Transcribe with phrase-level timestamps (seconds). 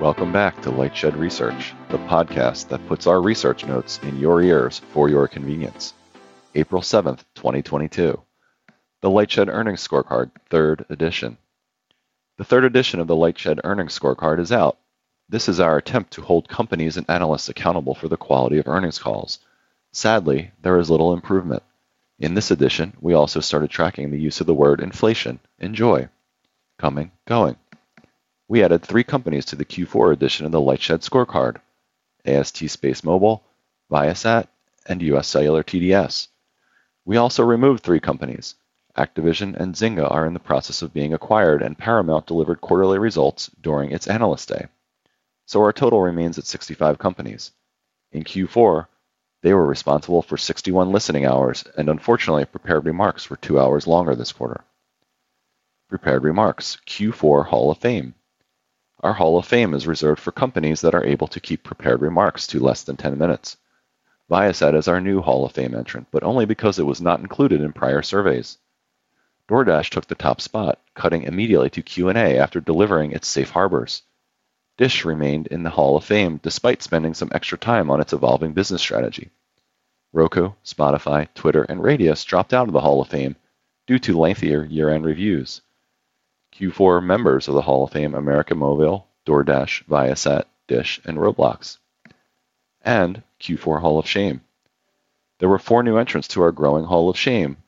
[0.00, 4.80] Welcome back to Lightshed Research, the podcast that puts our research notes in your ears
[4.92, 5.92] for your convenience.
[6.54, 8.22] April 7th, 2022.
[9.00, 11.36] The Lightshed Earnings Scorecard, third edition.
[12.36, 14.78] The third edition of the Lightshed Earnings Scorecard is out.
[15.28, 19.00] This is our attempt to hold companies and analysts accountable for the quality of earnings
[19.00, 19.40] calls.
[19.90, 21.64] Sadly, there is little improvement.
[22.20, 26.08] In this edition, we also started tracking the use of the word inflation, enjoy,
[26.78, 27.56] coming, going.
[28.48, 31.58] We added three companies to the Q4 edition of the Lightshed scorecard
[32.24, 33.44] AST Space Mobile,
[33.90, 34.48] Viasat,
[34.86, 36.28] and US Cellular TDS.
[37.04, 38.54] We also removed three companies
[38.96, 43.50] Activision and Zynga are in the process of being acquired, and Paramount delivered quarterly results
[43.60, 44.66] during its Analyst Day.
[45.46, 47.52] So our total remains at 65 companies.
[48.12, 48.88] In Q4,
[49.42, 54.16] they were responsible for 61 listening hours, and unfortunately, prepared remarks were two hours longer
[54.16, 54.64] this quarter.
[55.88, 58.14] Prepared remarks, Q4 Hall of Fame.
[59.00, 62.48] Our Hall of Fame is reserved for companies that are able to keep prepared remarks
[62.48, 63.56] to less than 10 minutes.
[64.28, 67.60] Viasat is our new Hall of Fame entrant, but only because it was not included
[67.60, 68.58] in prior surveys.
[69.48, 74.02] DoorDash took the top spot, cutting immediately to Q&A after delivering its safe harbors.
[74.76, 78.52] Dish remained in the Hall of Fame despite spending some extra time on its evolving
[78.52, 79.30] business strategy.
[80.12, 83.36] Roku, Spotify, Twitter, and Radius dropped out of the Hall of Fame
[83.86, 85.60] due to lengthier year-end reviews.
[86.58, 91.78] Q4 members of the Hall of Fame América Movil, DoorDash, Viasat, Dish, and Roblox.
[92.82, 94.40] And Q4 Hall of Shame.
[95.38, 97.58] There were four new entrants to our growing Hall of Shame,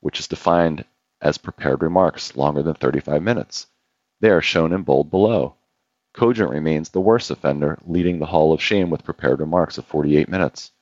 [0.00, 0.84] which is defined
[1.22, 3.68] as prepared remarks longer than 35 minutes.
[4.20, 5.54] They are shown in bold below.
[6.12, 10.28] Cogent remains the worst offender, leading the Hall of Shame with prepared remarks of 48
[10.28, 10.72] minutes.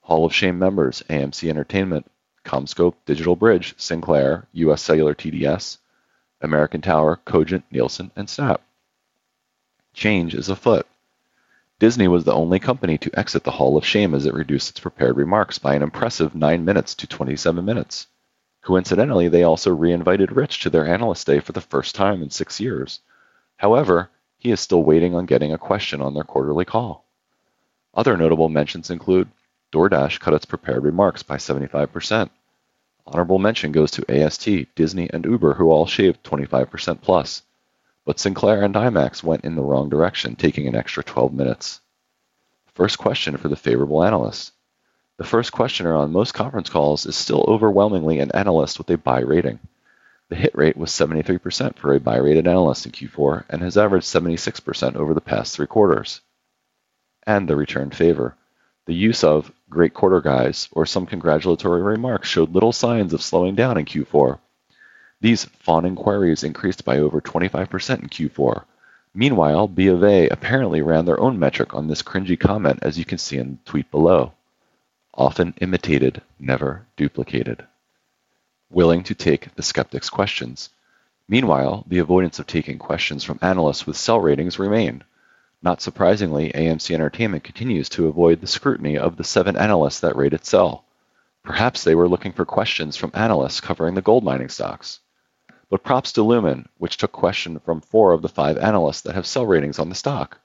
[0.00, 2.10] Hall of Shame members AMC Entertainment,
[2.46, 5.76] CommScope, Digital Bridge, Sinclair, US Cellular TDS,
[6.40, 8.62] American Tower, Cogent, Nielsen, and Snap.
[9.92, 10.86] Change is afoot.
[11.78, 14.80] Disney was the only company to exit the Hall of Shame as it reduced its
[14.80, 18.06] prepared remarks by an impressive 9 minutes to 27 minutes.
[18.62, 22.60] Coincidentally, they also re-invited Rich to their analyst day for the first time in six
[22.60, 23.00] years.
[23.56, 27.04] However, he is still waiting on getting a question on their quarterly call.
[27.94, 29.28] Other notable mentions include
[29.72, 32.30] DoorDash cut its prepared remarks by 75%.
[33.10, 37.40] Honorable mention goes to AST, Disney, and Uber, who all shaved 25% plus.
[38.04, 41.80] But Sinclair and IMAX went in the wrong direction, taking an extra 12 minutes.
[42.74, 44.52] First question for the favorable analyst.
[45.16, 49.20] The first questioner on most conference calls is still overwhelmingly an analyst with a buy
[49.20, 49.58] rating.
[50.28, 54.06] The hit rate was 73% for a buy rated analyst in Q4 and has averaged
[54.06, 56.20] 76% over the past three quarters.
[57.26, 58.36] And the return favor.
[58.88, 63.54] The use of great quarter guys or some congratulatory remarks showed little signs of slowing
[63.54, 64.38] down in Q4.
[65.20, 68.64] These fawning queries increased by over 25% in Q4.
[69.12, 73.04] Meanwhile, B of A apparently ran their own metric on this cringy comment as you
[73.04, 74.32] can see in the tweet below
[75.12, 77.66] often imitated, never duplicated.
[78.70, 80.70] Willing to take the skeptic's questions.
[81.28, 85.04] Meanwhile, the avoidance of taking questions from analysts with sell ratings remained.
[85.60, 90.32] Not surprisingly, AMC Entertainment continues to avoid the scrutiny of the seven analysts that rate
[90.32, 90.84] its sell.
[91.42, 95.00] Perhaps they were looking for questions from analysts covering the gold mining stocks.
[95.68, 99.26] But props to Lumen, which took question from four of the five analysts that have
[99.26, 100.40] sell ratings on the stock.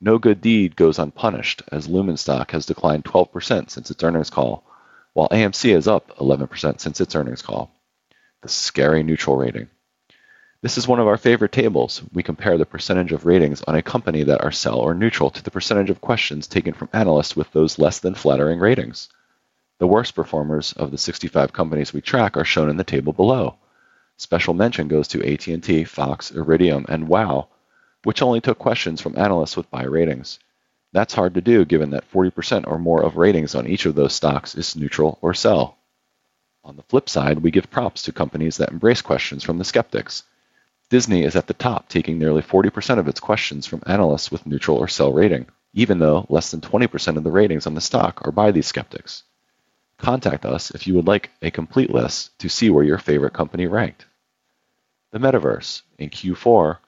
[0.00, 4.64] No good deed goes unpunished, as Lumen stock has declined 12% since its earnings call,
[5.12, 7.70] while AMC is up 11% since its earnings call.
[8.42, 9.68] The scary neutral rating.
[10.62, 12.02] This is one of our favorite tables.
[12.12, 15.42] We compare the percentage of ratings on a company that are sell or neutral to
[15.42, 19.08] the percentage of questions taken from analysts with those less than flattering ratings.
[19.78, 23.56] The worst performers of the 65 companies we track are shown in the table below.
[24.18, 27.48] Special mention goes to AT&T, Fox, Iridium, and WOW,
[28.04, 30.40] which only took questions from analysts with buy ratings.
[30.92, 34.12] That's hard to do given that 40% or more of ratings on each of those
[34.12, 35.78] stocks is neutral or sell.
[36.64, 40.24] On the flip side, we give props to companies that embrace questions from the skeptics.
[40.90, 44.76] Disney is at the top, taking nearly 40% of its questions from analysts with neutral
[44.76, 48.32] or sell rating, even though less than 20% of the ratings on the stock are
[48.32, 49.22] by these skeptics.
[49.98, 53.66] Contact us if you would like a complete list to see where your favorite company
[53.66, 54.04] ranked.
[55.12, 55.82] The Metaverse.
[55.98, 56.78] In Q4,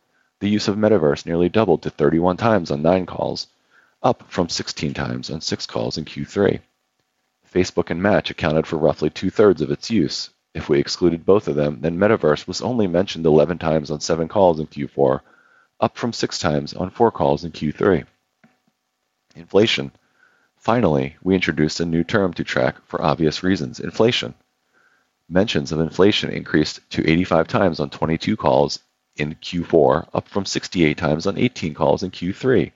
[0.41, 3.47] the use of Metaverse nearly doubled to 31 times on 9 calls,
[4.03, 6.59] up from 16 times on 6 calls in Q3.
[7.55, 10.31] Facebook and Match accounted for roughly two-thirds of its use.
[10.55, 14.29] If we excluded both of them, then Metaverse was only mentioned 11 times on 7
[14.29, 15.21] calls in Q4,
[15.81, 18.05] up from 6 times on 4 calls in Q3.
[19.35, 19.93] Inflation.
[20.59, 24.35] Finally, we introduced a new term to track for obvious reasons inflation.
[25.29, 28.79] Mentions of inflation increased to 85 times on 22 calls
[29.17, 32.73] in Q4, up from 68 times on 18 calls in Q3.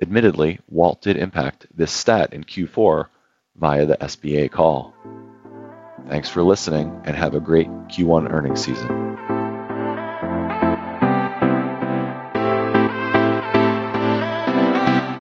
[0.00, 3.06] Admittedly, Walt did impact this stat in Q4
[3.56, 4.94] via the SBA call.
[6.08, 9.31] Thanks for listening and have a great Q1 earnings season.